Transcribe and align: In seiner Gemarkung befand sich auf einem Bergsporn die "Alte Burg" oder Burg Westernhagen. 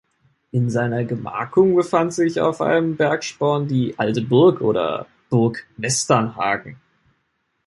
In 0.49 0.71
seiner 0.71 1.03
Gemarkung 1.05 1.75
befand 1.75 2.11
sich 2.11 2.39
auf 2.41 2.59
einem 2.59 2.97
Bergsporn 2.97 3.67
die 3.67 3.99
"Alte 3.99 4.23
Burg" 4.23 4.59
oder 4.61 5.05
Burg 5.29 5.67
Westernhagen. 5.77 6.77